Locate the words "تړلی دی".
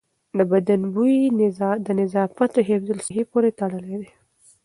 3.59-4.09